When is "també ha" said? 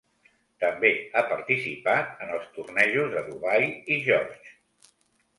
0.61-1.21